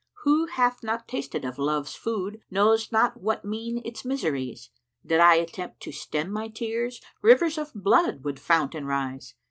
[0.23, 4.71] Who hath not tasted of Love's food * Knows not what mean its miseries.
[5.05, 9.35] Did I attempt to stem my tears * Rivers of blood would fount and rise.